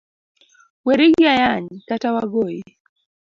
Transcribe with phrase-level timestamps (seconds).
[0.85, 2.61] weri gi ayany, kata wagoyi.